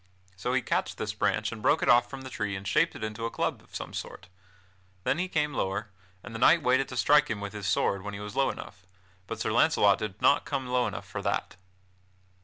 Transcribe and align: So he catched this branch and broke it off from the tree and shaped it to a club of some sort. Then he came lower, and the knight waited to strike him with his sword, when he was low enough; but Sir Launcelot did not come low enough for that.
So 0.35 0.53
he 0.53 0.63
catched 0.63 0.97
this 0.97 1.13
branch 1.13 1.51
and 1.51 1.61
broke 1.61 1.83
it 1.83 1.87
off 1.87 2.09
from 2.09 2.21
the 2.21 2.31
tree 2.31 2.55
and 2.55 2.67
shaped 2.67 2.95
it 2.95 3.13
to 3.15 3.25
a 3.27 3.29
club 3.29 3.61
of 3.61 3.75
some 3.75 3.93
sort. 3.93 4.29
Then 5.03 5.19
he 5.19 5.27
came 5.27 5.53
lower, 5.53 5.91
and 6.23 6.33
the 6.33 6.39
knight 6.39 6.63
waited 6.63 6.87
to 6.89 6.97
strike 6.97 7.27
him 7.29 7.39
with 7.39 7.53
his 7.53 7.67
sword, 7.67 8.01
when 8.01 8.15
he 8.15 8.19
was 8.19 8.35
low 8.35 8.49
enough; 8.49 8.81
but 9.27 9.39
Sir 9.39 9.51
Launcelot 9.51 9.99
did 9.99 10.19
not 10.19 10.43
come 10.43 10.65
low 10.65 10.87
enough 10.87 11.07
for 11.07 11.21
that. 11.21 11.55